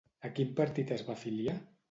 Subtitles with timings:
[0.29, 1.57] A quin partit es va afiliar?